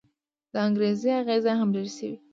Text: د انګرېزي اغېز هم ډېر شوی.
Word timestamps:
د 0.53 0.53
انګرېزي 0.65 1.09
اغېز 1.21 1.45
هم 1.59 1.69
ډېر 1.75 1.87
شوی. 1.97 2.13